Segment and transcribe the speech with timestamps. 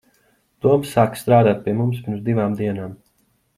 [0.65, 2.99] Toms sāka strādāt pie mums pirms divām dienām.